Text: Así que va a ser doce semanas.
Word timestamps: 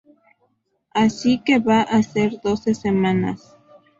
Así 0.95 1.43
que 1.45 1.59
va 1.59 1.83
a 1.83 2.01
ser 2.01 2.41
doce 2.41 2.73
semanas. 2.73 3.55